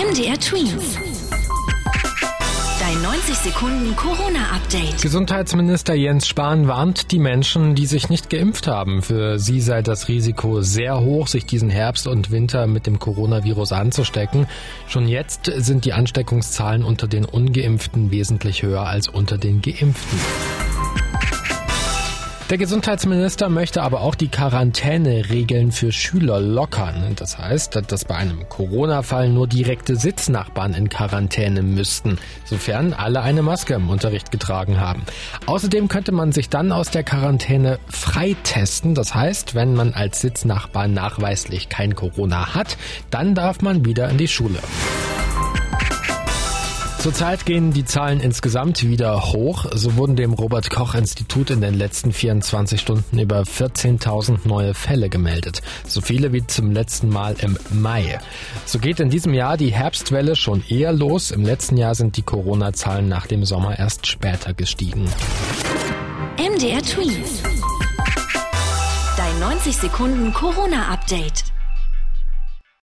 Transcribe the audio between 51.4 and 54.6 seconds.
in den letzten 24 Stunden über 14.000